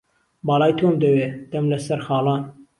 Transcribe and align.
باڵای 0.47 0.73
تۆم 0.77 0.93
دهوێ، 1.01 1.27
دهم 1.51 1.65
له 1.71 1.77
سهر 1.85 1.99
خاڵان 2.05 2.41